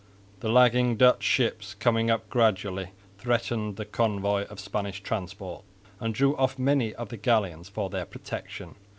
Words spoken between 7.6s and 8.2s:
for their